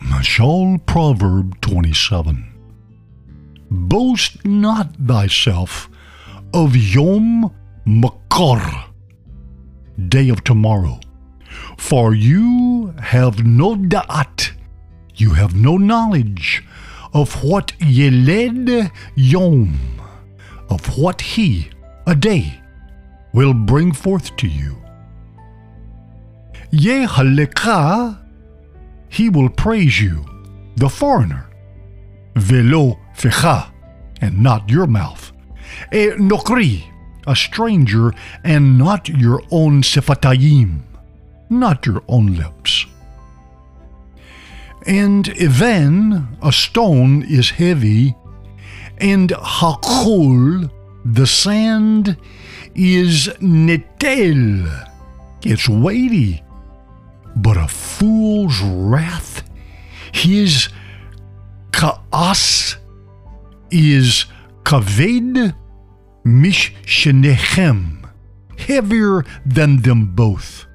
Mashal 0.00 0.84
Proverb 0.86 1.60
27 1.60 2.52
Boast 3.70 4.44
not 4.44 4.94
thyself 4.96 5.88
of 6.54 6.76
Yom 6.76 7.54
Makar, 7.84 8.86
day 10.08 10.28
of 10.28 10.42
tomorrow, 10.44 10.98
for 11.76 12.14
you 12.14 12.94
have 13.00 13.44
no 13.44 13.76
da'at, 13.76 14.52
you 15.14 15.30
have 15.30 15.54
no 15.54 15.76
knowledge 15.76 16.62
of 17.12 17.42
what 17.42 17.72
Yeled 17.80 18.90
Yom, 19.14 19.78
of 20.68 20.98
what 20.98 21.20
he, 21.20 21.70
a 22.06 22.14
day, 22.14 22.60
will 23.32 23.54
bring 23.54 23.92
forth 23.92 24.36
to 24.36 24.48
you. 24.48 24.76
Yehalekah, 26.76 28.18
he 29.08 29.30
will 29.30 29.48
praise 29.48 29.98
you, 30.00 30.26
the 30.76 30.90
foreigner. 30.90 31.48
Velo 32.34 32.98
fecha, 33.14 33.72
and 34.20 34.42
not 34.42 34.68
your 34.68 34.86
mouth. 34.86 35.32
E 35.90 36.08
nokri, 36.18 36.84
a 37.26 37.34
stranger, 37.34 38.12
and 38.44 38.76
not 38.76 39.08
your 39.08 39.42
own 39.50 39.80
sifatayim, 39.80 40.82
not 41.48 41.86
your 41.86 42.02
own 42.08 42.34
lips. 42.34 42.84
And 44.86 45.24
then 45.24 46.28
a 46.42 46.52
stone 46.52 47.22
is 47.22 47.50
heavy, 47.50 48.14
and 48.98 49.30
hakul, 49.30 50.70
the 51.06 51.26
sand, 51.26 52.18
is 52.74 53.28
netel. 53.40 54.92
It's 55.42 55.68
weighty. 55.68 56.42
But 57.36 57.58
a 57.58 57.68
fool's 57.68 58.60
wrath, 58.62 59.42
his 60.12 60.70
ka'as, 61.70 62.76
is 63.70 64.24
kaved 64.64 65.54
mish 66.24 66.74
shenechem, 66.84 68.08
heavier 68.58 69.24
than 69.44 69.82
them 69.82 70.14
both. 70.14 70.66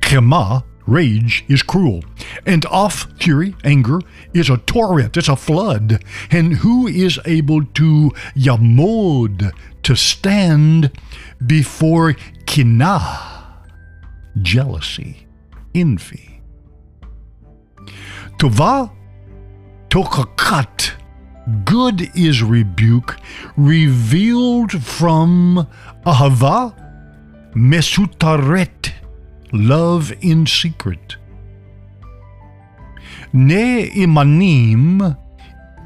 Kema, 0.00 0.64
rage, 0.86 1.44
is 1.48 1.62
cruel, 1.62 2.02
and 2.46 2.64
off, 2.66 3.06
fury, 3.20 3.54
anger, 3.62 4.00
is 4.32 4.48
a 4.48 4.56
torrent, 4.56 5.18
it's 5.18 5.28
a 5.28 5.36
flood. 5.36 6.02
And 6.30 6.54
who 6.54 6.88
is 6.88 7.20
able 7.26 7.64
to 7.64 8.12
yamod, 8.34 9.52
to 9.82 9.94
stand 9.94 10.90
before 11.46 12.14
kinah? 12.46 13.27
Jealousy, 14.42 15.26
envy. 15.74 16.40
Tova 18.38 18.90
tokakat, 19.88 20.92
good 21.64 22.10
is 22.14 22.42
rebuke, 22.42 23.16
revealed 23.56 24.72
from 24.82 25.66
ahava 26.06 26.74
mesutaret, 27.54 28.92
love 29.52 30.12
in 30.20 30.46
secret. 30.46 31.16
Ne 33.32 33.88
imanim 33.88 35.16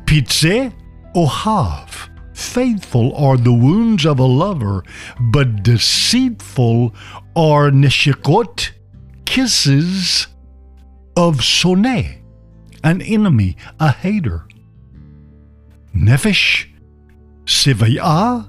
pitze 0.06 0.72
ohav. 1.14 2.11
Faithful 2.42 3.16
are 3.16 3.38
the 3.38 3.52
wounds 3.52 4.04
of 4.04 4.18
a 4.18 4.24
lover, 4.24 4.84
but 5.18 5.62
deceitful 5.62 6.94
are 7.34 7.70
neshikot, 7.70 8.72
kisses 9.24 10.26
of 11.16 11.38
soneh, 11.38 12.18
an 12.84 13.00
enemy, 13.00 13.56
a 13.80 13.90
hater. 13.90 14.46
Nefesh, 15.96 16.66
sivaya, 17.46 18.46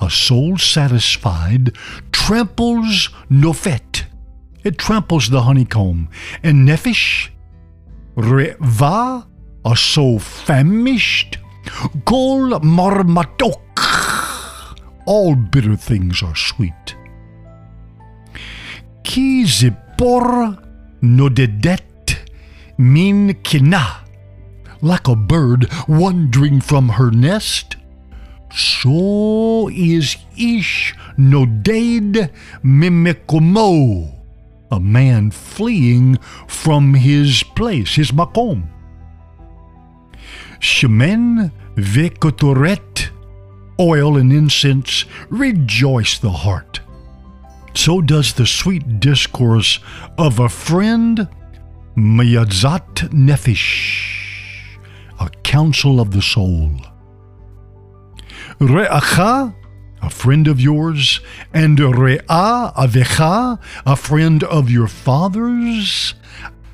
a 0.00 0.10
soul 0.10 0.58
satisfied, 0.58 1.74
tramples 2.12 3.08
nofet. 3.30 4.04
It 4.62 4.76
tramples 4.76 5.30
the 5.30 5.42
honeycomb. 5.42 6.10
And 6.42 6.68
nefesh, 6.68 7.30
reva, 8.14 9.26
a 9.64 9.76
soul 9.76 10.18
famished, 10.18 11.38
Kol 12.04 12.60
marmatok. 12.60 13.60
All 15.06 15.34
bitter 15.34 15.76
things 15.76 16.22
are 16.22 16.36
sweet. 16.36 16.96
Ki 19.04 19.44
zipor 19.44 20.58
nodedet 21.02 22.16
min 22.76 23.34
kina. 23.42 24.04
Like 24.80 25.08
a 25.08 25.16
bird 25.16 25.66
wandering 25.88 26.60
from 26.60 26.90
her 26.90 27.10
nest, 27.10 27.76
so 28.54 29.68
is 29.72 30.16
ish 30.36 30.94
noded 31.16 32.30
mimikomo. 32.62 34.14
A 34.70 34.78
man 34.78 35.30
fleeing 35.30 36.16
from 36.46 36.94
his 36.94 37.42
place, 37.42 37.96
his 37.96 38.12
makom. 38.12 38.68
Shemen 40.60 41.52
vekotoret, 41.76 43.10
oil 43.78 44.16
and 44.16 44.32
incense, 44.32 45.04
rejoice 45.28 46.18
the 46.18 46.30
heart. 46.30 46.80
So 47.74 48.00
does 48.00 48.32
the 48.32 48.46
sweet 48.46 48.98
discourse 48.98 49.78
of 50.18 50.40
a 50.40 50.48
friend, 50.48 51.28
Mayadzat 51.96 53.10
Nefesh, 53.12 54.78
a 55.20 55.30
counsel 55.44 56.00
of 56.00 56.10
the 56.10 56.22
soul. 56.22 56.72
Re'acha, 58.60 59.54
a 60.02 60.10
friend 60.10 60.48
of 60.48 60.60
yours, 60.60 61.20
and 61.54 61.78
Re'a 61.78 62.74
Avecha, 62.74 63.60
a 63.86 63.96
friend 63.96 64.42
of 64.44 64.70
your 64.70 64.88
fathers. 64.88 66.14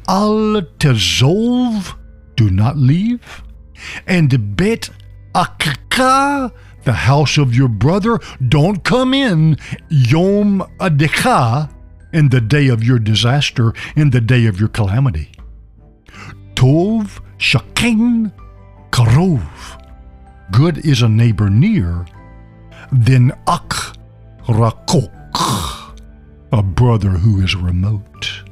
Al 0.08 0.62
Tezov, 0.78 1.98
do 2.36 2.50
not 2.50 2.76
leave 2.76 3.42
and 4.06 4.56
Bet 4.56 4.90
Akka, 5.34 6.52
the 6.84 6.92
house 6.92 7.38
of 7.38 7.54
your 7.54 7.68
brother, 7.68 8.20
don't 8.48 8.84
come 8.84 9.14
in 9.14 9.56
Yom 9.88 10.62
Adekah, 10.78 11.70
in 12.12 12.28
the 12.28 12.40
day 12.40 12.68
of 12.68 12.84
your 12.84 12.98
disaster, 12.98 13.72
in 13.96 14.10
the 14.10 14.20
day 14.20 14.46
of 14.46 14.60
your 14.60 14.68
calamity. 14.68 15.32
Tov 16.54 17.20
Shakin 17.38 18.32
Karov. 18.90 19.42
Good 20.52 20.78
is 20.86 21.02
a 21.02 21.08
neighbor 21.08 21.50
near, 21.50 22.06
then 22.92 23.32
Ak 23.48 23.96
Rakok, 24.46 25.94
a 26.52 26.62
brother 26.62 27.10
who 27.10 27.42
is 27.42 27.56
remote. 27.56 28.44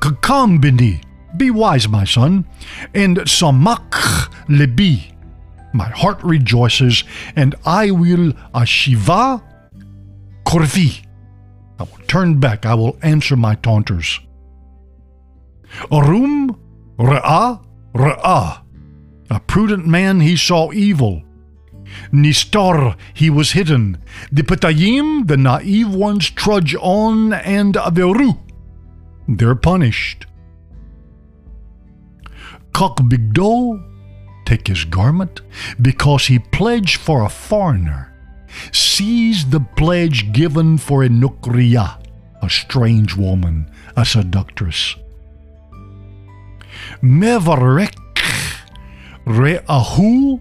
Kakam 0.00 0.60
Bini, 0.60 1.00
be 1.36 1.50
wise, 1.50 1.88
my 1.88 2.04
son, 2.04 2.44
and 2.94 3.16
samak 3.18 3.90
lebi. 4.48 5.12
My 5.72 5.88
heart 5.88 6.22
rejoices, 6.22 7.04
and 7.34 7.54
I 7.64 7.90
will 7.90 8.32
ashiva 8.54 9.42
korvi. 10.44 11.04
I 11.78 11.84
will 11.84 12.04
turn 12.06 12.38
back, 12.38 12.66
I 12.66 12.74
will 12.74 12.98
answer 13.02 13.36
my 13.36 13.54
taunters. 13.54 14.20
Arum 15.90 16.58
ra'a 16.98 17.64
ra'a. 17.94 18.62
A 19.30 19.40
prudent 19.40 19.86
man, 19.86 20.20
he 20.20 20.36
saw 20.36 20.72
evil. 20.72 21.22
Nistar, 22.12 22.96
he 23.14 23.30
was 23.30 23.52
hidden. 23.52 23.98
The 24.30 24.42
Patayim, 24.42 25.26
the 25.26 25.36
naive 25.38 25.94
ones, 25.94 26.28
trudge 26.28 26.74
on, 26.74 27.32
and 27.32 27.74
Averu, 27.74 28.38
they're 29.26 29.54
punished. 29.54 30.26
Bigdo 32.72 33.80
take 34.44 34.66
his 34.66 34.84
garment, 34.84 35.40
because 35.80 36.26
he 36.26 36.38
pledged 36.38 36.96
for 36.96 37.24
a 37.24 37.28
foreigner, 37.28 38.12
seize 38.72 39.48
the 39.48 39.60
pledge 39.76 40.32
given 40.32 40.78
for 40.78 41.04
a 41.04 41.08
nukriya, 41.08 42.02
a 42.42 42.50
strange 42.50 43.16
woman, 43.16 43.70
a 43.96 44.04
seductress. 44.04 44.96
Mevarek 47.02 47.94
re'ahu 49.26 50.40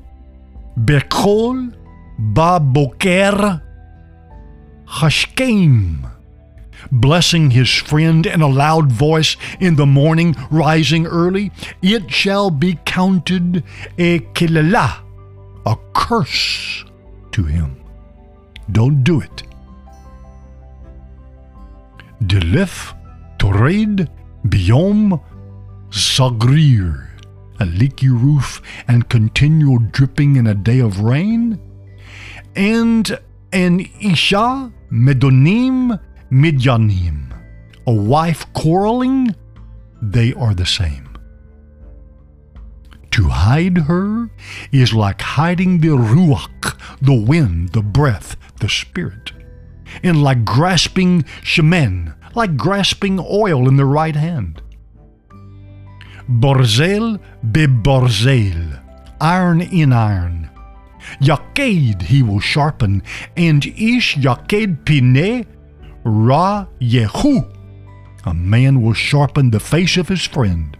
bekol 0.78 1.74
baboker 2.18 3.62
hashkem 4.88 6.10
blessing 6.92 7.52
his 7.52 7.70
friend 7.70 8.26
in 8.26 8.42
a 8.42 8.48
loud 8.48 8.92
voice 8.92 9.38
in 9.60 9.76
the 9.76 9.86
morning, 9.86 10.36
rising 10.50 11.06
early, 11.06 11.52
it 11.82 12.12
shall 12.12 12.50
be 12.50 12.80
counted 12.86 13.64
a 13.98 14.20
kilala, 14.34 15.02
a 15.66 15.76
curse 15.94 16.86
to 17.32 17.44
him. 17.44 17.82
Don't 18.72 19.04
do 19.04 19.22
it. 19.22 19.44
Delif, 22.24 22.96
Tored, 23.40 24.10
Biom, 24.46 25.20
Sagrir, 25.90 27.08
a 27.60 27.66
leaky 27.66 28.10
roof 28.10 28.62
and 28.88 29.10
continual 29.10 29.80
dripping 29.80 30.36
in 30.36 30.48
a 30.48 30.54
day 30.54 30.80
of 30.80 31.00
rain, 31.00 31.60
and 32.56 33.20
an 33.52 33.86
Isha, 34.00 34.72
Medonim, 34.92 36.00
Midyanim, 36.32 37.38
a 37.86 37.94
wife 37.94 38.46
quarreling, 38.54 39.36
they 40.02 40.34
are 40.34 40.54
the 40.54 40.66
same. 40.66 41.10
To 43.12 43.28
hide 43.28 43.78
her 43.80 44.30
is 44.72 44.94
like 44.94 45.20
hiding 45.20 45.80
the 45.80 45.90
ruach, 45.90 46.78
the 47.02 47.14
wind, 47.14 47.74
the 47.74 47.82
breath, 47.82 48.38
the 48.62 48.70
spirit, 48.70 49.34
and 50.02 50.24
like 50.24 50.46
grasping 50.46 51.24
shemen, 51.44 52.16
like 52.34 52.56
grasping 52.56 53.20
oil 53.20 53.68
in 53.68 53.76
the 53.76 53.86
right 53.86 54.16
hand. 54.16 54.62
Borzel 56.30 57.20
be 57.52 57.68
borzel, 57.68 58.82
iron 59.20 59.60
in 59.60 59.92
iron. 59.92 60.50
Yaked 61.20 62.04
he 62.04 62.24
will 62.24 62.40
sharpen, 62.40 63.04
and 63.36 63.66
ish 63.66 64.16
yaked 64.16 64.86
pine 64.86 65.46
ra 66.04 66.68
yehu. 66.80 67.58
A 68.26 68.34
man 68.34 68.82
will 68.82 68.94
sharpen 68.94 69.50
the 69.52 69.60
face 69.60 69.98
of 69.98 70.08
his 70.08 70.26
friend. 70.26 70.78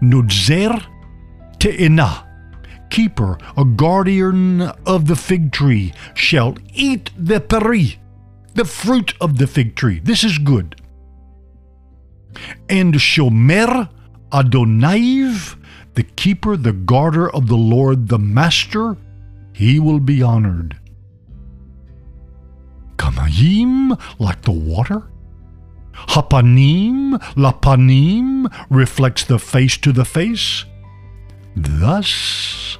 Nudzer 0.00 0.86
te'ina, 1.58 2.24
keeper, 2.90 3.36
a 3.56 3.64
guardian 3.64 4.62
of 4.86 5.06
the 5.06 5.16
fig 5.16 5.50
tree, 5.50 5.92
shall 6.14 6.56
eat 6.72 7.10
the 7.18 7.40
peri, 7.40 7.98
the 8.54 8.64
fruit 8.64 9.14
of 9.20 9.38
the 9.38 9.46
fig 9.46 9.74
tree. 9.74 9.98
This 9.98 10.22
is 10.22 10.38
good. 10.38 10.80
And 12.68 12.94
Shomer 12.94 13.88
Adonaiv, 14.30 15.56
the 15.94 16.04
keeper, 16.04 16.56
the 16.56 16.72
guarder 16.72 17.28
of 17.28 17.48
the 17.48 17.56
Lord, 17.56 18.08
the 18.08 18.18
master, 18.18 18.96
he 19.52 19.80
will 19.80 20.00
be 20.00 20.22
honored. 20.22 20.78
Like 24.18 24.42
the 24.42 24.52
water. 24.52 25.10
Hapanim, 25.92 27.18
lapanim, 27.34 28.46
reflects 28.70 29.24
the 29.24 29.38
face 29.38 29.76
to 29.78 29.92
the 29.92 30.04
face. 30.04 30.64
Thus, 31.56 32.78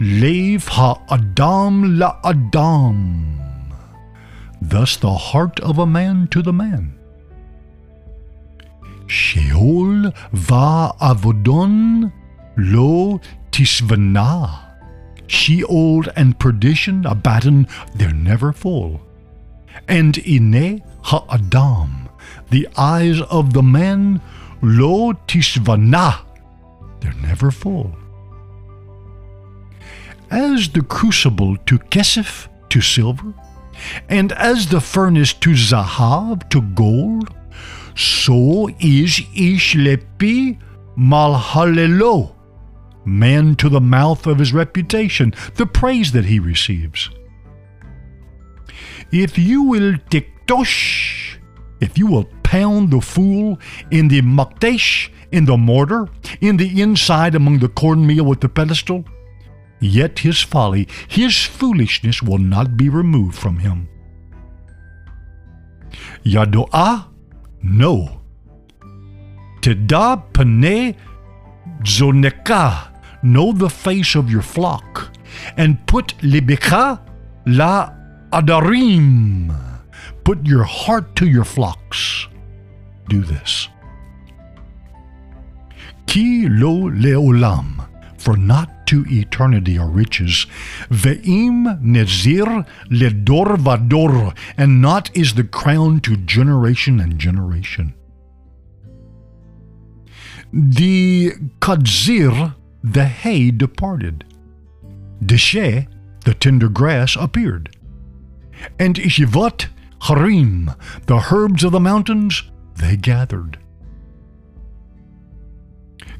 Lev 0.00 0.66
ha-adam 0.68 1.98
la-adam. 1.98 3.40
Thus 4.60 4.96
the 4.96 5.14
heart 5.14 5.60
of 5.60 5.78
a 5.78 5.86
man 5.86 6.28
to 6.28 6.42
the 6.42 6.52
man. 6.52 6.94
Sheol 9.06 10.12
va 10.32 10.92
avodon 11.00 12.12
lo 12.56 13.20
tisvana. 13.50 14.60
Sheol 15.26 16.04
and 16.16 16.38
perdition, 16.38 17.06
Abaddon, 17.06 17.66
they're 17.94 18.12
never 18.12 18.52
full. 18.52 19.00
And 19.88 20.18
ine 20.18 20.82
ha-adam, 21.02 22.08
the 22.50 22.68
eyes 22.76 23.20
of 23.22 23.52
the 23.52 23.62
man, 23.62 24.20
lo 24.62 25.12
tishvana, 25.26 26.24
they're 27.00 27.12
never 27.14 27.50
full. 27.50 27.94
As 30.30 30.68
the 30.68 30.82
crucible 30.82 31.56
to 31.66 31.78
kesef, 31.78 32.48
to 32.70 32.80
silver, 32.80 33.34
and 34.08 34.32
as 34.32 34.68
the 34.68 34.80
furnace 34.80 35.32
to 35.34 35.50
zahav, 35.50 36.48
to 36.50 36.62
gold, 36.62 37.34
so 37.94 38.70
is 38.80 39.20
ish 39.34 39.74
lepi 39.74 40.58
malhalelo, 40.96 42.34
man 43.04 43.56
to 43.56 43.68
the 43.68 43.80
mouth 43.80 44.26
of 44.26 44.38
his 44.38 44.52
reputation, 44.52 45.34
the 45.56 45.66
praise 45.66 46.12
that 46.12 46.26
he 46.26 46.38
receives. 46.38 47.10
If 49.12 49.38
you 49.38 49.62
will 49.62 49.92
tiktosh, 50.10 51.36
if 51.80 51.98
you 51.98 52.06
will 52.06 52.24
pound 52.42 52.90
the 52.90 53.00
fool 53.00 53.58
in 53.90 54.08
the 54.08 54.22
maktesh, 54.22 55.10
in 55.30 55.44
the 55.44 55.56
mortar, 55.56 56.08
in 56.40 56.56
the 56.56 56.80
inside 56.80 57.34
among 57.34 57.58
the 57.58 57.68
cornmeal 57.68 58.24
with 58.24 58.40
the 58.40 58.48
pedestal, 58.48 59.04
yet 59.80 60.18
his 60.20 60.40
folly, 60.40 60.88
his 61.08 61.44
foolishness 61.44 62.22
will 62.22 62.38
not 62.38 62.76
be 62.76 62.88
removed 62.88 63.36
from 63.36 63.58
him. 63.58 63.88
Yadoah, 66.24 67.06
no. 67.62 68.20
Teda 69.60 70.22
pane 70.32 70.96
zoneka, 71.82 72.88
know 73.22 73.52
the 73.52 73.68
face 73.68 74.14
of 74.14 74.30
your 74.30 74.42
flock, 74.42 75.10
and 75.56 75.86
put 75.86 76.16
libika 76.18 77.00
la 77.46 78.01
adarim, 78.32 79.54
put 80.24 80.46
your 80.46 80.64
heart 80.64 81.14
to 81.16 81.26
your 81.26 81.44
flocks. 81.44 82.26
Do 83.08 83.22
this. 83.22 83.68
Ki 86.06 86.48
lo 86.48 86.90
leolam, 86.90 87.88
for 88.18 88.36
not 88.36 88.86
to 88.86 89.04
eternity 89.08 89.78
are 89.78 89.88
riches. 89.88 90.46
Ve'im 90.88 91.82
nezir 91.82 92.66
ledor 92.90 93.56
vador, 93.56 94.36
and 94.56 94.82
not 94.82 95.10
is 95.16 95.34
the 95.34 95.44
crown 95.44 96.00
to 96.00 96.16
generation 96.16 97.00
and 97.00 97.18
generation. 97.18 97.94
The 100.52 101.32
kadzir, 101.60 102.54
the 102.84 103.06
hay 103.06 103.50
departed. 103.50 104.24
Deshe, 105.24 105.86
the 106.24 106.34
tender 106.34 106.68
grass, 106.68 107.16
appeared. 107.16 107.74
And 108.78 108.96
Ishivot, 108.96 109.66
harim, 110.02 110.70
the 111.06 111.26
herbs 111.30 111.64
of 111.64 111.72
the 111.72 111.80
mountains, 111.80 112.42
they 112.76 112.96
gathered. 112.96 113.58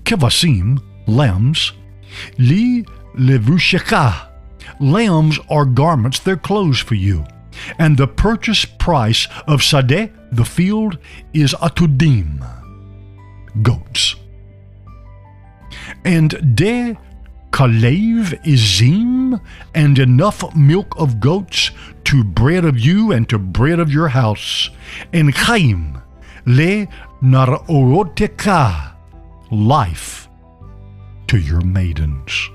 Kevasim, 0.04 0.82
lambs, 1.06 1.72
li 2.38 2.84
levusheka. 3.16 4.28
Lambs 4.80 5.38
are 5.48 5.64
garments, 5.64 6.18
they're 6.18 6.36
clothes 6.36 6.78
for 6.78 6.94
you. 6.94 7.24
And 7.78 7.96
the 7.96 8.08
purchase 8.08 8.64
price 8.64 9.26
of 9.46 9.60
Sadeh, 9.60 10.10
the 10.32 10.44
field, 10.44 10.98
is 11.32 11.52
atudim, 11.54 12.44
goats. 13.62 14.16
And 16.04 16.56
de 16.56 16.96
kalev 17.52 18.34
izim, 18.44 19.40
and 19.74 19.98
enough 19.98 20.56
milk 20.56 20.94
of 20.98 21.20
goats 21.20 21.70
to 22.04 22.24
bread 22.24 22.64
of 22.64 22.78
you 22.78 23.12
and 23.12 23.28
to 23.28 23.38
bread 23.38 23.78
of 23.78 23.92
your 23.92 24.08
house. 24.08 24.70
And 25.12 25.34
chaim, 25.34 26.00
le 26.46 26.86
naroroteka, 27.22 28.94
life 29.50 30.28
to 31.28 31.38
your 31.38 31.60
maidens. 31.60 32.50